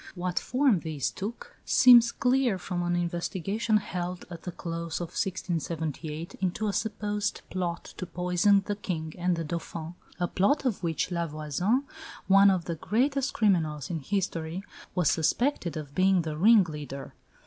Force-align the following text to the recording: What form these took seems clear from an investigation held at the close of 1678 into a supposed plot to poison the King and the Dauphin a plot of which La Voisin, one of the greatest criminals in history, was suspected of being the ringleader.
What 0.15 0.39
form 0.39 0.79
these 0.79 1.11
took 1.11 1.57
seems 1.63 2.11
clear 2.11 2.57
from 2.57 2.81
an 2.81 2.95
investigation 2.95 3.77
held 3.77 4.25
at 4.31 4.41
the 4.41 4.51
close 4.51 4.99
of 4.99 5.09
1678 5.09 6.33
into 6.41 6.67
a 6.67 6.73
supposed 6.73 7.41
plot 7.51 7.93
to 7.97 8.07
poison 8.07 8.63
the 8.65 8.75
King 8.75 9.13
and 9.15 9.35
the 9.35 9.43
Dauphin 9.43 9.93
a 10.19 10.27
plot 10.27 10.65
of 10.65 10.81
which 10.81 11.11
La 11.11 11.27
Voisin, 11.27 11.83
one 12.25 12.49
of 12.49 12.65
the 12.65 12.73
greatest 12.73 13.33
criminals 13.33 13.91
in 13.91 13.99
history, 13.99 14.63
was 14.95 15.11
suspected 15.11 15.77
of 15.77 15.93
being 15.93 16.23
the 16.23 16.35
ringleader. 16.35 17.13